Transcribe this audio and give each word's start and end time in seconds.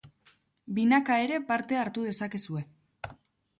Binaka 0.77 1.19
ere 1.27 1.37
parte 1.53 1.79
hartu 1.83 2.09
dezakezue. 2.11 2.67